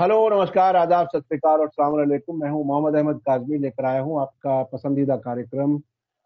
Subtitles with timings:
[0.00, 4.62] Hello, नमस्कार, आदाब सत और सलामकुम मैं हूँ मोहम्मद अहमद काजमी, लेकर आया हूँ आपका
[4.62, 5.78] पसंदीदा कार्यक्रम,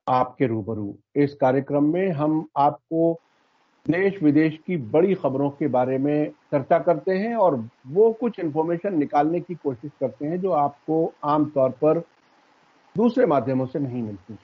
[0.07, 3.13] आपके रूबरू। इस कार्यक्रम में हम आपको
[3.87, 7.57] देश विदेश की बड़ी खबरों के बारे में चर्चा करते हैं और
[7.89, 11.99] वो कुछ इन्फॉर्मेशन निकालने की कोशिश करते हैं जो आपको आमतौर पर
[12.97, 14.39] दूसरे माध्यमों से नहीं मिलती।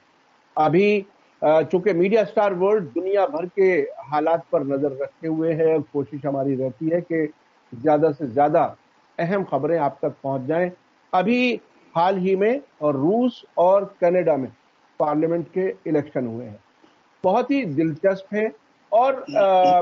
[0.55, 1.05] अभी
[1.41, 3.73] चूँकि मीडिया स्टार वर्ल्ड दुनिया भर के
[4.07, 7.27] हालात पर नज़र रखे हुए है कोशिश हमारी रहती है कि
[7.73, 8.75] ज़्यादा से ज़्यादा
[9.17, 10.71] अहम खबरें आप तक पहुँच जाएँ।
[11.13, 11.59] अभी
[11.95, 14.51] हाल ही में और रूस और कनाडा में
[14.99, 16.59] पार्लियामेंट के इलेक्शन हुए हैं।
[17.23, 18.51] बहुत ही दिलचस्प है
[18.91, 19.81] और आ,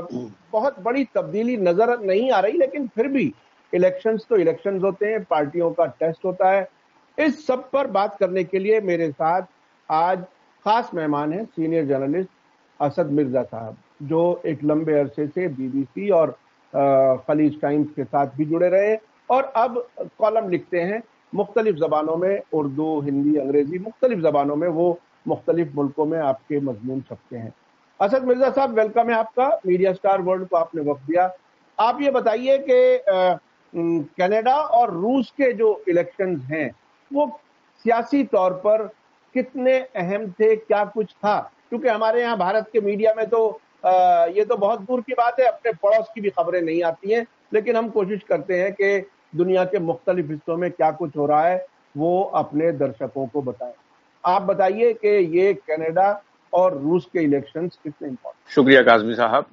[0.52, 3.34] बहुत बड़ी तब्दीली नज़र नहीं आ रही लेकिन फिर भी
[3.74, 6.68] इलेक्शंस तो इलेक्शंस होते हैं पार्टियों का टेस्ट होता है।
[7.18, 9.42] इस सब पर बात करने के लिए मेरे साथ
[9.90, 10.24] आज
[10.66, 12.30] खास मेहमान हैं सीनियर जर्नलिस्ट
[12.80, 16.32] असद मिर्ज़ा साहब जो एक लंबे अरसे से बीबीसी और
[17.28, 18.96] खलीज टाइम्स के साथ भी जुड़े रहे
[19.30, 19.86] और अब
[20.20, 21.02] कॉलम लिखते हैं
[21.34, 27.02] मुख्तलिफ़ जबानों में उर्दू हिंदी अंग्रेज़ी मुख्तलिफ़ जबानों में वो मुख्तलिफ़ मुल्कों में आपके मजमून
[27.02, 27.54] छपते हैं।
[28.00, 31.32] असद मिर्ज़ा साहब वेलकम है आपका। मीडिया स्टार वर्ल्ड को आपने वक्त दिया।
[31.78, 33.00] आप ये बताइए कि
[34.20, 36.70] कनाडा और रूस के जो इलेक्शन हैं
[37.12, 37.28] वो
[37.86, 38.88] सियासी तौर पर
[39.36, 41.40] कितने अहम थे क्या कुछ था?
[41.70, 43.48] क्योंकि हमारे यहाँ भारत के मीडिया में तो
[43.86, 47.12] आ, ये तो बहुत दूर की बात है अपने पड़ोस की भी खबरें नहीं आती
[47.12, 51.26] हैं। लेकिन हम कोशिश करते हैं कि दुनिया के मुख्तलिफ़ हिस्सों में क्या कुछ हो
[51.26, 51.66] रहा है,
[51.98, 53.74] वो अपने दर्शकों को बताएँ।
[54.24, 59.46] आप बताइए कि ये कनाडा और रूस के इलेक्शन कितने इम्पोर्टेंट शुक्रिया काजमी साहब।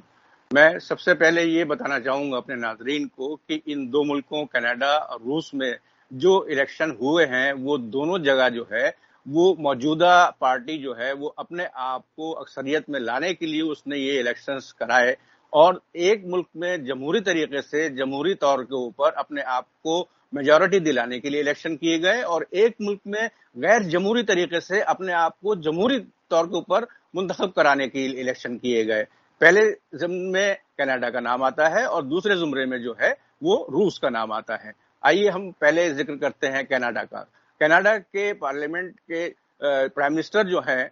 [0.51, 5.19] मैं सबसे पहले ये बताना चाहूँगा अपने नाजरीन को कि इन दो मुल्कों, कनाडा और
[5.27, 5.77] रूस में
[6.13, 8.95] जो इलेक्शन हुए हैं, वो दोनों जगह जो है,
[9.29, 13.97] वो मौजूदा पार्टी जो है, वो अपने आप को अक्सरियत में लाने के लिए उसने
[13.97, 15.17] ये इलेक्शंस कराए।
[15.53, 20.81] और एक मुल्क में जमहूरी तरीके से, जमहूरी तौर के ऊपर अपने आप को मेजोरिटी
[20.81, 25.13] दिलाने के लिए इलेक्शन किए गए और एक मुल्क में गैर जमहूरी तरीके से अपने
[25.13, 25.99] आप को जमहूरी
[26.31, 29.03] तौर के ऊपर मुंतखब कराने के लिए इलेक्शन किए गए।
[29.41, 29.61] पहले
[29.99, 33.11] जुम्रे में कनाडा का नाम आता है और दूसरे जुमरे में जो है,
[33.43, 34.73] वो रूस का नाम आता है।
[35.03, 37.21] आइए हम पहले ज़िक्र करते हैं कनाडा का।
[37.61, 39.29] कनाडा के पार्लियामेंट के
[39.63, 40.83] प्राइम मिनिस्टर जो है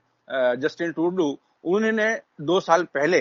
[0.60, 1.36] जस्टिन टूडू
[1.66, 3.20] उन्होंने दो साल पहले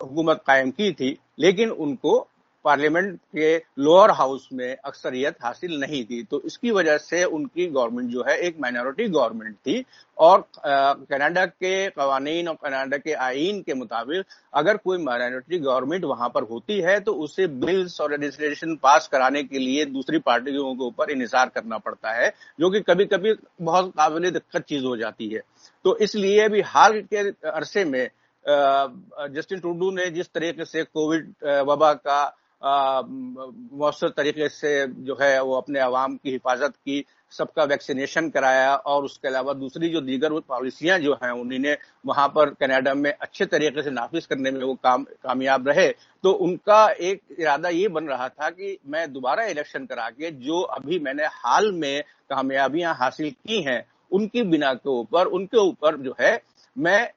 [0.00, 2.26] हुकूमत कायम की थी, लेकिन उनको
[2.64, 8.10] पार्लियामेंट के लोअर हाउस में अक्सरियत हासिल नहीं थी। तो इसकी वजह से उनकी गवर्नमेंट
[8.10, 9.84] जो है, एक माइनॉरिटी गवर्नमेंट थी।
[10.18, 14.24] और कनाडा के कवानीन और कनाडा के आइन के मुताबिक
[14.54, 19.42] अगर कोई माइनॉरिटी गवर्नमेंट वहाँ पर होती है तो उसे बिल्स और लेजिस्लेशन पास कराने
[19.44, 23.92] के लिए दूसरी पार्टियों के ऊपर इंसार करना पड़ता है, जो कि कभी कभी बहुत
[23.96, 25.40] काबिल दिक्कत चीज़ हो जाती है।
[25.84, 28.08] तो इसलिए भी हाल के अरसे में
[28.46, 31.32] जस्टिन टूडू ने जिस तरीके से कोविड
[31.66, 32.22] वबा का
[32.62, 39.04] मौसर तरीके से जो है वो अपने आवाम की हिफाजत की, सबका वैक्सीनेशन कराया और
[39.04, 41.76] उसके अलावा दूसरी जो दीगर पॉलिसियाँ जो हैं, उन्होंने
[42.06, 45.88] वहाँ पर कनाडा में अच्छे तरीके से नाफिज करने में वो काम, कामयाब रहे।
[46.24, 50.60] तो उनका एक इरादा ये बन रहा था कि मैं दोबारा इलेक्शन करा के जो
[50.60, 56.14] अभी मैंने हाल में कामयाबियाँ हासिल की हैं, उनकी बिना के ऊपर, उनके ऊपर जो
[56.20, 56.40] है
[56.76, 57.10] मैं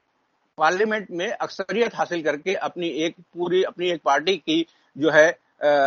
[0.59, 4.65] पार्लियामेंट में अक्सरियत हासिल करके अपनी एक पूरी, अपनी एक पार्टी की
[4.95, 5.27] जो है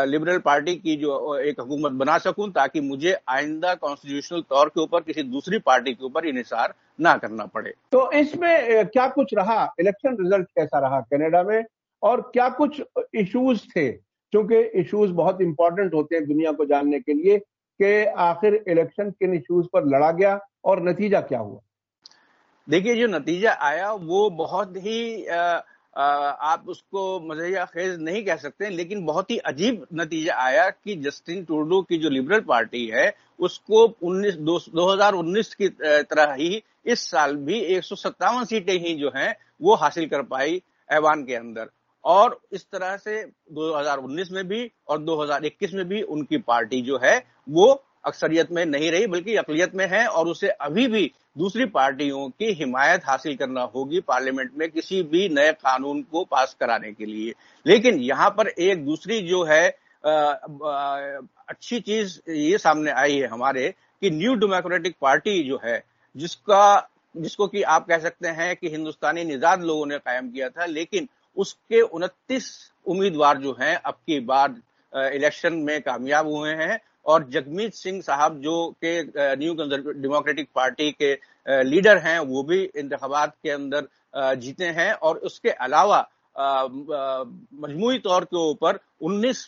[0.06, 5.00] लिबरल पार्टी की जो एक हुकूमत बना सकूँ ताकि मुझे आइंदा कॉन्स्टिट्यूशनल तौर के ऊपर,
[5.00, 9.64] किसी दूसरी पार्टी के ऊपर इनिसार ना करना पड़े। तो इसमें क्या कुछ रहा?
[9.80, 11.64] इलेक्शन रिज़ल्ट कैसा रहा कनाडा में?
[12.02, 12.80] और क्या कुछ
[13.14, 13.90] इश्यूज़ थे?
[14.32, 19.34] क्योंकि इश्यूज़ बहुत इंपॉर्टेंट होते हैं दुनिया को जानने के लिए कि आखिर इलेक्शन किन
[19.34, 21.60] इश्यूज़ पर लड़ा गया और नतीजा क्या हुआ?
[22.70, 25.60] देखिए जो नतीजा आया वो बहुत ही आ,
[25.96, 30.96] आ, आप उसको मजहिया खेज नहीं कह सकते लेकिन बहुत ही अजीब नतीजा आया कि
[30.96, 35.68] जस्टिन टूडो की जो लिबरल पार्टी है उसको 19 2019 की
[36.02, 40.22] तरह ही इस साल भी एक सौ सत्तावन सीटें ही जो हैं वो हासिल कर
[40.22, 40.62] पाई
[40.92, 41.68] ऐवान के अंदर।
[42.04, 47.26] और इस तरह से 2019 में भी और 2021 में भी उनकी पार्टी जो है
[47.48, 52.28] वो अक्सरियत में नहीं रही, बल्कि अकलियत में है और उसे अभी भी दूसरी पार्टियों
[52.30, 57.06] की हिमायत हासिल करना होगी पार्लियामेंट में किसी भी नए कानून को पास कराने के
[57.06, 57.32] लिए।
[57.66, 59.68] लेकिन यहाँ पर एक दूसरी जो है
[60.04, 63.68] अच्छी चीज़ ये सामने आई है हमारे
[64.02, 65.82] कि न्यू डेमोक्रेटिक पार्टी जो है,
[66.16, 70.64] जिसका, जिसको कि आप कह सकते हैं कि हिंदुस्तानी निजाद लोगों ने कायम किया था,
[70.66, 72.50] लेकिन उसके उनतीस
[72.86, 74.54] उम्मीदवार जो हैं, अब की बार
[74.92, 78.54] इलेक्शन में कामयाब हुए हैं और जगमीत सिंह साहब जो
[78.84, 79.02] के
[79.36, 81.12] न्यू डेमोक्रेटिक पार्टी के
[81.64, 86.06] लीडर हैं, वो भी इंतबात के अंदर जीते हैं और उसके अलावा
[86.36, 89.44] मजमू तौर के ऊपर 19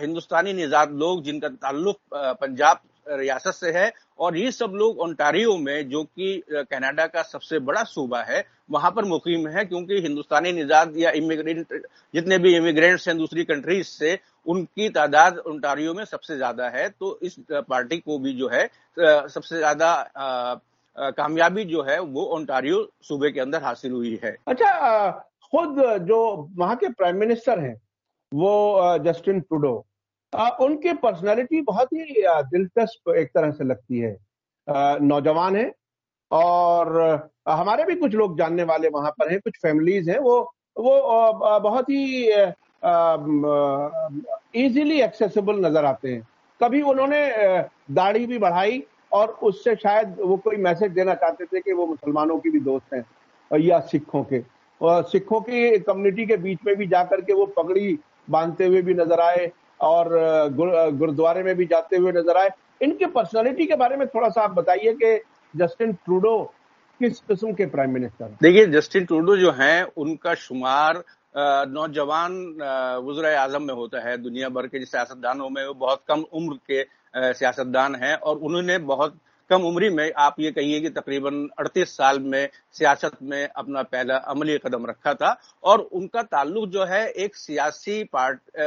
[0.00, 2.80] हिंदुस्तानी निजात लोग जिनका ताल्लुक पंजाब
[3.10, 7.82] रियासत से है और ये सब लोग ओंटारियो में, जो कि कनाडा का सबसे बड़ा
[7.84, 11.74] सूबा है, वहाँ पर मुकीम है क्योंकि हिंदुस्तानी निजात या इमिग्रेंट,
[12.14, 17.18] जितने भी इमिग्रेंट्स हैं दूसरी कंट्रीज़ से, उनकी तादाद ओंटारियो में सबसे ज़्यादा है। तो
[17.22, 20.60] इस पार्टी को भी जो है सबसे ज़्यादा
[20.96, 25.10] कामयाबी जो है, वो ओंटारियो सूबे के अंदर हासिल हुई है। अच्छा
[25.52, 25.76] खुद
[26.06, 27.74] जो वहाँ के प्राइम मिनिस्टर हैं,
[28.32, 29.40] वो जस्टिन
[30.32, 32.22] टूडो उनकी पर्सनालिटी बहुत ही
[32.52, 34.16] दिलचस्प एक तरह से लगती है।
[35.02, 35.72] नौजवान है
[36.30, 40.40] और हमारे भी कुछ लोग जानने वाले वहाँ पर हैं, कुछ फैमिलीज़ हैं, वो
[40.78, 42.24] वो बहुत ही
[44.56, 46.26] इजीली एक्सेसिबल नज़र आते हैं।
[46.60, 47.20] कभी उन्होंने
[47.90, 48.82] दाढ़ी भी बढ़ाई
[49.12, 52.94] और उससे शायद वो कोई मैसेज देना चाहते थे कि वो मुसलमानों की भी दोस्त
[52.94, 54.42] हैं या सिखों के।
[55.10, 57.98] सिखों की कम्युनिटी के बीच में भी जाकर के वो पगड़ी
[58.30, 60.08] बांधते हुए भी नज़र आए। और
[60.52, 62.50] गुरुद्वारे में भी जाते हुए नज़र आए।
[62.82, 65.20] इनके पर्सनालिटी के बारे में थोड़ा सा आप बताइए कि
[65.54, 66.38] जस्टिन ट्रूडो
[67.00, 71.02] किस किस्म के प्राइम मिनिस्टर देखिए, जस्टिन ट्रूडो जो हैं, उनका शुमार
[71.68, 72.32] नौजवान
[73.04, 76.82] वजर आज़म में होता है। दुनिया भर के सियासतदानों में वो बहुत कम उम्र के
[77.34, 79.16] सियासतदान हैं और उन्होंने बहुत
[79.50, 84.16] कम उम्री में आप ये कहिए कि तकरीबन 38 साल में सियासत में अपना पहला
[84.16, 88.64] अमली कदम रखा था और उनका ताल्लुक जो है एक सियासी पार्ट आ,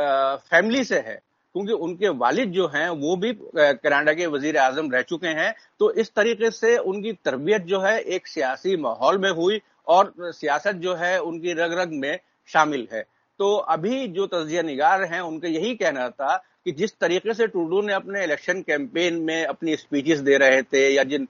[0.00, 1.20] आ, फैमिली से है।
[1.54, 5.90] क्योंकि उनके वालिद जो हैं वो भी कनाडा के वज़ीर आज़म रह चुके हैं। तो
[5.92, 10.94] इस तरीके से उनकी तरबियत जो है एक सियासी माहौल में हुई और सियासत जो
[10.94, 13.02] है उनकी रग रग में शामिल है।
[13.38, 17.80] तो अभी जो तजिया निगार हैं उनका यही कहना था कि जिस तरीके से टूडू
[17.82, 21.28] ने अपने इलेक्शन कैंपेन में अपनी स्पीचेस दे रहे थे या जिन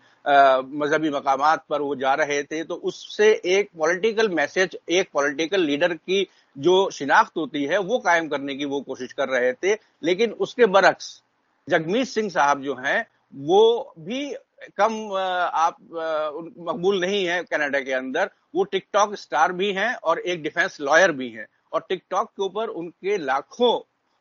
[0.81, 5.94] मजहबी मकाम पर वो जा रहे थे तो उससे एक पॉलिटिकल मैसेज एक पॉलिटिकल लीडर
[5.94, 6.26] की
[6.56, 10.66] जो शिनाख्त होती है, वो कायम करने की वो कोशिश कर रहे थे। लेकिन उसके
[10.66, 11.22] बरक्स
[11.69, 14.34] जगमीत सिंह साहब जो हैं, वो भी
[14.76, 15.76] कम आप
[16.69, 21.12] मकबूल नहीं है कनाडा के अंदर। वो टिकटॉक स्टार भी हैं और एक डिफेंस लॉयर
[21.12, 23.78] भी हैं। और टिकटॉक के ऊपर उनके लाखों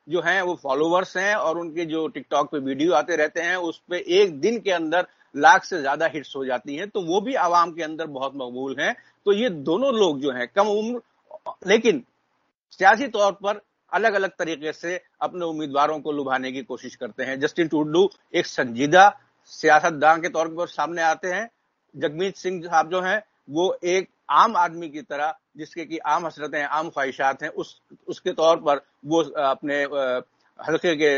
[0.07, 3.81] जो हैं, वो फॉलोवर्स हैं और उनके जो टिकटॉक पे वीडियो आते रहते हैं, उस
[3.89, 7.33] पर एक दिन के अंदर लाख से ज़्यादा हिट्स हो जाती हैं तो वो भी
[7.35, 8.95] आवाम के अंदर बहुत मकबूल हैं।
[9.25, 11.01] तो ये दोनों लोग जो हैं, कम उम्र,
[11.67, 12.03] लेकिन
[12.71, 13.61] सियासी तौर पर
[13.91, 18.45] अलग अलग तरीके से अपने उम्मीदवारों को लुभाने की कोशिश करते हैं। जस्टिन टूडू एक
[18.45, 19.09] संजीदा
[19.51, 21.49] सियासतदान के तौर पर सामने आते हैं।
[21.95, 26.61] जगमीत सिंह साहब जो हैं, वो एक आम आदमी की तरह जिसके की आम हसरतें
[26.63, 29.81] आम ख्वाहिशात हैं उस उसके तौर पर वो अपने
[30.59, 31.09] हल्के के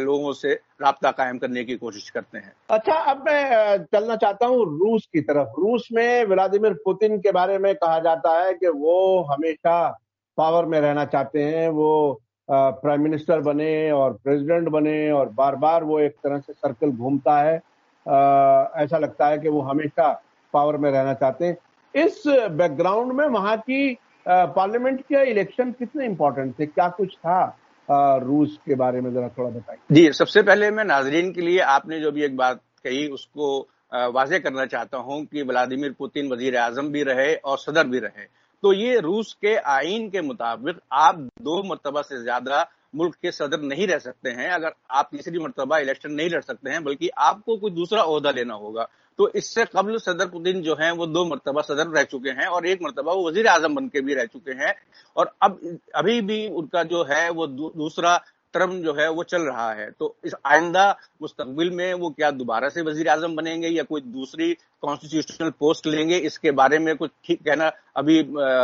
[0.00, 0.52] लोगों से
[0.82, 5.20] रबता कायम करने की कोशिश करते हैं। अच्छा अब मैं चलना चाहता हूँ रूस की
[5.20, 9.76] तरफ़। रूस में व्लादिमिर पुतिन के बारे में कहा जाता है कि वो हमेशा
[10.38, 15.84] पावर में रहना चाहते हैं। वो प्राइम मिनिस्टर बने और प्रेसिडेंट बने और बार बार
[15.84, 20.12] वो एक तरह से सर्कल घूमता है। आ, ऐसा लगता है कि वो हमेशा
[20.54, 21.56] पावर में रहना चाहते हैं।
[21.94, 23.96] इस बैकग्राउंड में वहाँ की
[24.26, 26.66] पार्लियामेंट के इलेक्शन कितने इंपॉर्टेंट थे?
[26.66, 27.44] क्या कुछ था
[28.18, 32.00] रूस के बारे में जरा थोड़ा बताइए। जी, सबसे पहले मैं नाजरीन के लिए आपने
[32.00, 33.58] जो भी एक बात कही, उसको
[34.12, 38.24] वाजे करना चाहता हूँ कि व्लादिमिर पुतिन वज़ीर आज़म भी रहे और सदर भी रहे।
[38.62, 43.60] तो ये रूस के आइन के मुताबिक आप दो मरतबा से ज़्यादा मुल्क के सदर
[43.62, 47.56] नहीं रह सकते हैं। अगर आप तीसरी मरतबा इलेक्शन नहीं लड़ सकते हैं, बल्कि आपको
[47.56, 51.62] कोई दूसरा अहदा लेना होगा। तो इससे कबल सदर पुतिन जो हैं, वो दो मरतबा
[51.62, 54.52] सदर रह चुके हैं और एक मरतबा वो वज़ीर आज़म बन के भी रह चुके
[54.54, 54.74] हैं।
[55.16, 55.58] और अब
[55.96, 58.16] अभी भी उनका जो है, वो दूसरा
[58.54, 60.90] टर्म जो है, वो चल रहा है। तो इस आइंदा
[61.22, 64.52] मुस्तबिल में वो क्या दोबारा से वज़ीर आज़म बनेंगे या कोई दूसरी
[64.82, 68.22] कॉन्स्टिट्यूशनल पोस्ट लेंगे, इसके बारे में कुछ ठीक कहना अभी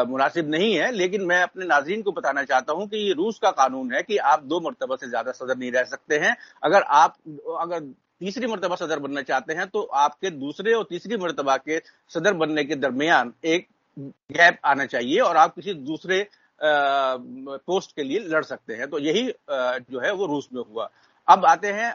[0.08, 3.50] मुनासिब नहीं है। लेकिन मैं अपने नाजरीन को बताना चाहता हूँ कि ये रूस का
[3.52, 7.16] कानून है कि आप दो मरतबा से ज़्यादा सदर नहीं रह सकते हैं। अगर आप,
[7.60, 11.78] अगर तीसरी मरतबा सदर बनना चाहते हैं तो आपके दूसरे और तीसरी मरतबा के
[12.10, 13.66] सदर बनने के दरमियान एक
[13.98, 16.26] गैप आना चाहिए और आप किसी दूसरे
[16.60, 20.88] पोस्ट के लिए लड़ सकते हैं। तो यही जो है वो रूस में हुआ।
[21.28, 21.90] अब आते हैं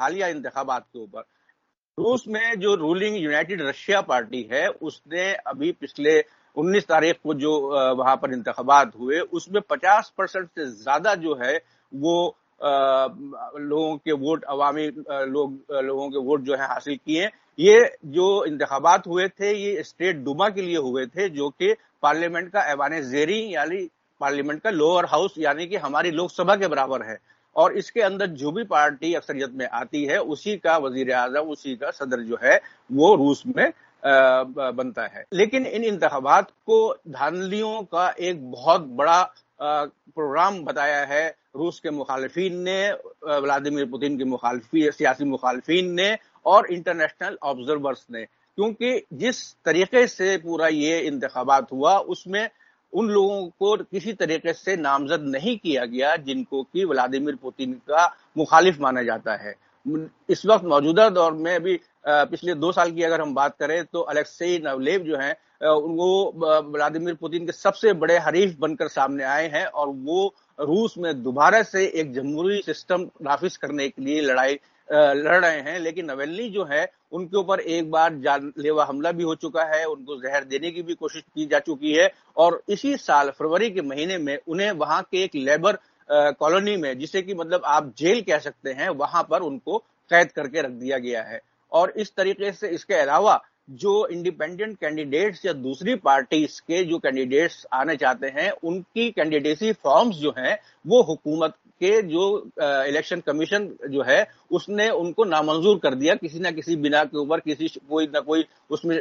[0.00, 1.24] हालिया इंतबात के ऊपर।
[1.98, 6.18] रूस में जो रूलिंग यूनाइटेड रशिया पार्टी है, उसने अभी पिछले
[6.56, 7.52] 19 तारीख को जो
[7.96, 11.56] वहाँ पर इंतबात हुए, उसमें 50 परसेंट से ज़्यादा जो है
[11.92, 18.44] वो लोगों के वोट, अवामी लोग लोगों के वोट जो है हासिल किए ये जो
[18.44, 23.00] इंतबात हुए थे, ये स्टेट डुमा के लिए हुए थे, जो कि पार्लियामेंट का ऐवान
[23.02, 23.88] जेरी, यानी
[24.20, 27.18] पार्लियामेंट का लोअर हाउस, यानी कि हमारी लोकसभा के बराबर है।
[27.56, 31.74] और इसके अंदर जो भी पार्टी अक्सरियत में आती है, उसी का वज़ीर आज़म उसी
[31.76, 32.60] का सदर जो है,
[32.92, 33.72] वो रूस में
[34.04, 39.22] बनता है। लेकिन इन इंतबात को धांधलियों का एक बहुत बड़ा
[39.62, 42.90] प्रोग्राम बताया है। रूस के मुखालफी ने
[43.40, 50.36] व्लादिमीर पुतिन के मुखालफी, सियासी मुखालफी ने और इंटरनेशनल ऑब्जर्वर्स ने। क्योंकि जिस तरीके से
[50.36, 52.48] पूरा ये इंतबात हुआ, उसमें
[52.92, 58.06] उन लोगों को किसी तरीके से नामजद नहीं किया गया जिनको कि व्लादिमीर पुतिन का
[58.38, 59.54] मुखालिफ माना जाता है।
[60.30, 64.00] इस वक्त मौजूदा दौर में अभी पिछले दो साल की अगर हम बात करें तो
[64.00, 65.34] अलेक्सई नवलेव जो हैं
[65.96, 66.08] वो
[66.72, 71.62] व्लादिमीर पुतिन के सबसे बड़े हरीफ बनकर सामने आए हैं और वो रूस में दोबारा
[71.62, 74.58] से एक जमहूरी सिस्टम नाफिज करने के लिए लड़ाई
[74.88, 79.34] लड़ रहे हैं। लेकिन नवेलनी जो है, उनके ऊपर एक बार जानलेवा हमला भी हो
[79.34, 83.30] चुका है, उनको जहर देने की भी कोशिश की जा चुकी है और इसी साल
[83.30, 85.78] फरवरी के महीने में उन्हें वहाँ के एक लेबर
[86.10, 89.78] कॉलोनी में, जिसे कि मतलब आप जेल कह सकते हैं, वहाँ पर उनको
[90.10, 91.40] कैद करके रख दिया गया है।
[91.72, 97.66] और इस तरीके से इसके अलावा जो इंडिपेंडेंट कैंडिडेट्स या दूसरी पार्टीज़ के जो कैंडिडेट्स
[97.72, 104.02] आने चाहते हैं, उनकी कैंडिडेसी फॉर्म्स जो हैं, वो हुकूमत के जो इलेक्शन कमीशन जो
[104.02, 108.20] है, उसने उनको नामंजूर कर दिया। किसी ना किसी बिना के ऊपर किसी कोई ना
[108.20, 108.96] कोई उसमें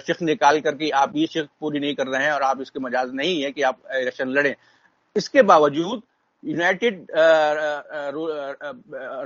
[0.00, 3.14] शिफ्ट निकाल करके आप ये शिफ्ट पूरी नहीं कर रहे हैं और आप इसके मजाज
[3.14, 4.54] नहीं है कि आप इलेक्शन लड़ें।
[5.16, 6.02] इसके बावजूद
[6.44, 7.06] यूनाइटेड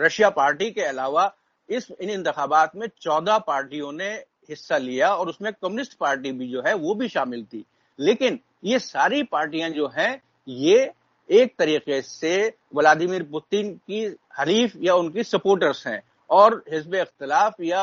[0.03, 1.33] रशिया पार्टी के अलावा
[1.69, 4.11] इस, इन इंतबात में चौदह पार्टियों ने
[4.51, 7.65] हिस्सा लिया और उसमें कम्युनिस्ट पार्टी भी जो है वो भी शामिल थी।
[7.99, 10.93] लेकिन ये सारी पार्टियाँ जो हैं, ये
[11.31, 14.05] एक तरीके से व्लादिमीर पुतिन की
[14.39, 17.83] हरीफ या उनकी सपोर्टर्स हैं और हिजब इख्तलाफ या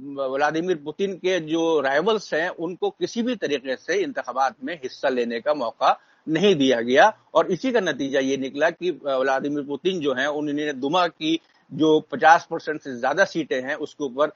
[0.00, 5.40] व्लादिमीर पुतिन के जो राइवल्स हैं, उनको किसी भी तरीके से इंतबात में हिस्सा लेने
[5.40, 10.14] का मौका नहीं दिया गया। और इसी का नतीजा ये निकला कि व्लादिमीर पुतिन जो
[10.14, 11.38] है उन्होंने दुमा की
[11.72, 14.28] जो 50 परसेंट से ज़्यादा सीटें हैं उसके ऊपर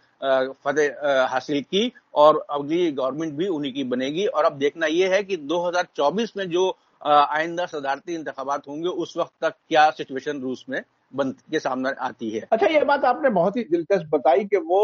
[0.64, 5.22] फतेह हासिल की और अगली गवर्नमेंट भी उन्हीं की बनेगी। और अब देखना यह है
[5.22, 6.68] कि 2024 में जो
[7.02, 12.30] आइंदा सदारती इंतबात होंगे उस वक्त तक क्या सिचुएशन रूस में बन के सामने आती
[12.30, 14.82] है। अच्छा ये बात आपने बहुत ही दिलचस्प बताई कि वो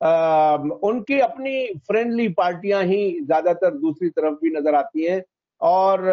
[0.00, 5.20] आ, उनकी अपनी फ्रेंडली पार्टियाँ ही ज़्यादातर दूसरी तरफ़ भी नज़र आती हैं।
[5.60, 6.04] और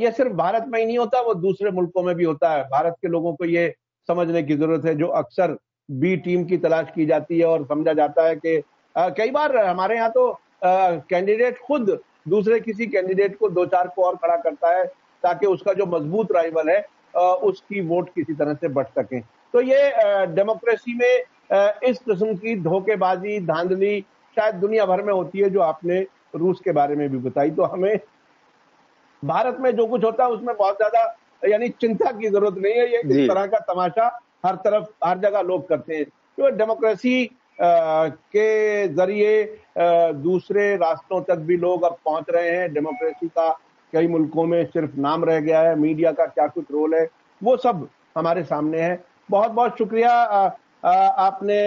[0.00, 2.96] ये सिर्फ़ भारत में ही नहीं होता, वो दूसरे मुल्कों में भी होता है। भारत
[3.02, 3.74] के लोगों को ये
[4.08, 5.56] समझने की ज़रूरत है, जो अक्सर
[5.88, 8.62] बी टीम की तलाश की जाती है और समझा जाता है कि
[8.94, 14.16] कई बार हमारे यहाँ तो कैंडिडेट खुद दूसरे किसी कैंडिडेट को दो चार को और
[14.16, 14.84] खड़ा करता है,
[15.24, 16.84] ताकि उसका जो मज़बूत राइवल है
[17.16, 23.38] उसकी वोट किसी तरह से बढ़ सके। तो ये डेमोक्रेसी में इस किस्म की धोखेबाजी,
[23.40, 24.00] धांधली
[24.36, 26.00] शायद दुनिया भर में होती है, जो आपने
[26.36, 27.98] रूस के बारे में भी बताई। तो हमें
[29.22, 32.92] भारत में जो कुछ होता है उसमें बहुत ज़्यादा यानी चिंता की ज़रूरत नहीं है।
[32.92, 34.06] ये इस तरह का तमाशा
[34.46, 37.24] हर तरफ़ हर जगह लोग करते हैं। तो डेमोक्रेसी
[37.60, 39.44] के ज़रिए
[40.22, 43.48] दूसरे रास्तों तक भी लोग अब पहुँच रहे हैं। डेमोक्रेसी का
[43.92, 47.08] कई मुल्कों में सिर्फ़ नाम रह गया है। मीडिया का क्या कुछ रोल है
[47.40, 50.12] वो सब हमारे सामने है। बहुत बहुत शुक्रिया
[51.20, 51.60] आपने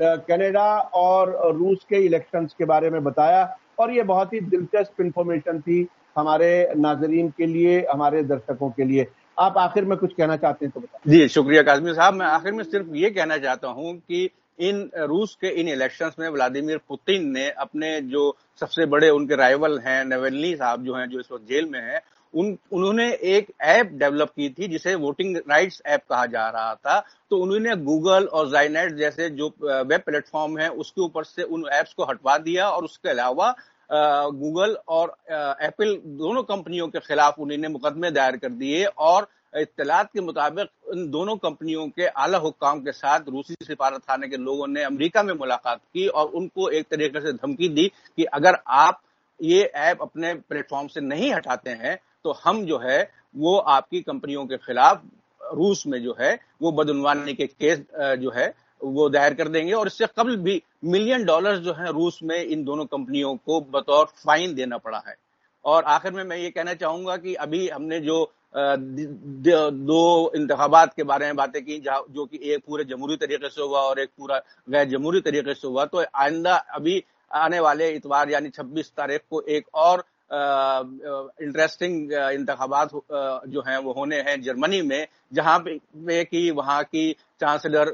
[0.00, 3.42] कनाडा और रूस के इलेक्शंस के बारे में बताया।
[3.78, 5.82] और ये बहुत ही दिलचस्प इंफॉर्मेशन थी।
[6.16, 9.06] हमारे नाजरीन के लिए, हमारे दर्शकों के लिए।
[9.38, 12.52] आप आखिर में कुछ कहना चाहते हैं तो बताएँ। जी, शुक्रिया काजमी साहब। मैं आखिर
[12.52, 17.30] में सिर्फ़ ये कहना चाहता हूँ कि इन रूस के, इन इलेक्शंस में व्लादिमीर पुतिन
[17.30, 21.44] ने अपने जो सबसे बड़े उनके राइवल हैं नवेलनी साहब जो हैं, जो इस वक्त
[21.48, 22.00] जेल में हैं,
[22.34, 26.98] उन, उन्होंने एक ऐप डेवलप की थी जिसे वोटिंग राइट्स ऐप कहा जा रहा था।
[27.30, 31.92] तो उन्होंने गूगल और जाइनेट जैसे जो वेब प्लेटफॉर्म है, उसके ऊपर से उन ऐप्स
[31.92, 33.54] को हटवा दिया और उसके अलावा
[33.92, 35.14] गूगल और
[35.62, 41.08] एप्पल दोनों कंपनियों के खिलाफ उन्होंने मुकदमे दायर कर दिए और इतलात के मुताबिक इन
[41.10, 45.34] दोनों कंपनियों के आला हुकाम के साथ रूसी सिफारत खाने के लोगों ने अमेरिका में
[45.34, 49.00] मुलाकात की और उनको एक तरीके से धमकी दी कि अगर आप
[49.40, 53.02] ये ऐप अपने प्लेटफॉर्म से नहीं हटाते हैं तो हम जो है,
[53.36, 55.02] वो आपकी कंपनियों के खिलाफ
[55.40, 57.82] रूस में जो है, वो बदनवानी के केस
[58.20, 58.48] जो है
[58.82, 62.64] वो दायर कर देंगे और इससे कबल भी मिलियन डॉलर जो है रूस में इन
[62.64, 65.16] दोनों कंपनियों को बतौर फाइन देना पड़ा है।
[65.64, 71.26] और आखिर में मैं ये कहना चाहूँगा कि अभी हमने जो दो इंतबात के बारे
[71.26, 74.38] में बातें की जो कि एक पूरे जमहूरी तरीके से हुआ और एक पूरा
[74.70, 79.40] गैर जमहूरी तरीके से हुआ तो आइंदा अभी आने वाले इतवार यानी 26 तारीख को
[79.48, 86.82] एक और इंटरेस्टिंग इंतबात जो हैं, वो होने हैं जर्मनी में, जहाँ पे कि वहाँ
[86.84, 87.88] की चांसलर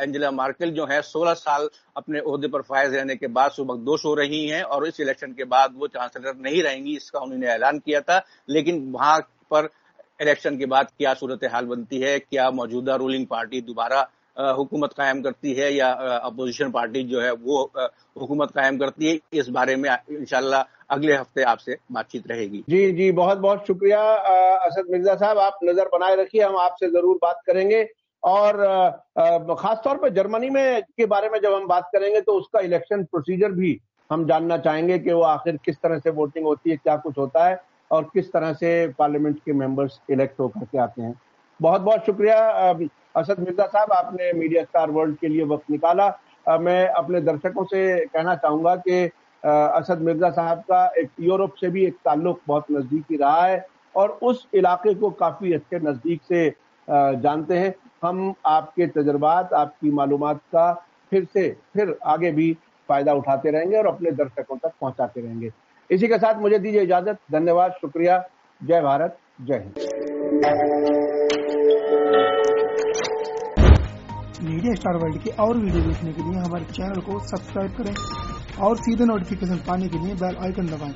[0.00, 4.04] एंजेला मार्केल जो है 16 साल अपने अहदे पर फायज रहने के बाद सुबह दोष
[4.04, 7.78] हो रही हैं और इस इलेक्शन के बाद वो चांसलर नहीं रहेंगी, इसका उन्होंने ऐलान
[7.78, 9.18] किया था। लेकिन वहाँ
[9.50, 9.68] पर
[10.20, 15.22] इलेक्शन के बाद क्या सूरत हाल बनती है, क्या मौजूदा रूलिंग पार्टी दोबारा हुकूमत कायम
[15.22, 19.90] करती है या अपोजिशन पार्टी जो है वो हुकूमत कायम करती है, इस बारे में
[20.10, 25.58] इंशाल्लाह अगले हफ़्ते आपसे बातचीत रहेगी। जी जी बहुत बहुत शुक्रिया असद मिर्ज़ा साहब, आप
[25.64, 27.86] नज़र बनाए रखिए, हम आपसे ज़रूर बात करेंगे।
[28.22, 28.56] और
[29.58, 33.52] खासतौर पर जर्मनी में के बारे में जब हम बात करेंगे तो उसका इलेक्शन प्रोसीजर
[33.52, 33.78] भी
[34.10, 37.46] हम जानना चाहेंगे कि वो आखिर किस तरह से वोटिंग होती है, क्या कुछ होता
[37.46, 37.60] है,
[37.90, 41.14] और किस तरह से पार्लियामेंट के मेंबर्स इलेक्ट होकर के आते हैं।
[41.60, 42.72] बहुत बहुत शुक्रिया
[43.14, 46.08] असद मिर्ज़ा साहब, आपने मीडिया स्टार वर्ल्ड के लिए वक्त निकाला।
[46.60, 49.04] मैं अपने दर्शकों से कहना चाहूँगा कि
[49.42, 53.64] असद मिर्ज़ा साहब का एक यूरोप से भी एक ताल्लुक बहुत नजदीकी रहा है
[53.94, 56.48] और उस इलाके को काफ़ी अच्छे नज़दीक से
[56.88, 60.72] जानते हैं। हम आपके तजर्बात, आपकी मालूम का
[61.12, 62.52] फिर से, फिर आगे भी
[62.88, 65.50] फ़ायदा उठाते रहेंगे और अपने दर्शकों तक पहुंचाते रहेंगे।
[65.90, 68.24] इसी के साथ मुझे दीजिए इजाज़त। धन्यवाद, शुक्रिया।
[68.60, 70.99] जय भारत, जय हिंद।
[74.42, 77.94] मीडिया स्टार वर्ल्ड की और वीडियो देखने के लिए हमारे चैनल को सब्सक्राइब करें
[78.66, 80.94] और सीधे नोटिफिकेशन पाने के लिए बेल आइकन दबाएँ।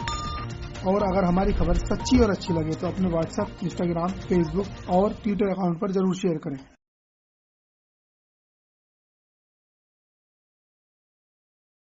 [0.87, 5.51] और अगर हमारी खबर सच्ची और अच्छी लगे तो अपने व्हाट्सएप इंस्टाग्राम फेसबुक और ट्विटर
[5.51, 6.59] अकाउंट पर ज़रूर शेयर करें।